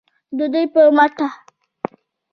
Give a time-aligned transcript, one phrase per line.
[0.37, 1.27] د دوی په مټه